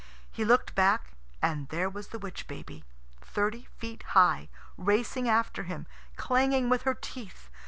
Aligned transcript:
He 0.31 0.43
looked 0.43 0.73
back, 0.73 1.13
and 1.43 1.69
there 1.69 1.87
was 1.87 2.07
the 2.07 2.17
witch 2.17 2.47
baby, 2.47 2.83
thirty 3.21 3.67
feet 3.77 4.01
high, 4.17 4.49
racing 4.75 5.29
after 5.29 5.61
him, 5.65 5.85
clanging 6.17 6.69
with 6.69 6.81
her 6.89 6.95
teeth. 6.95 7.51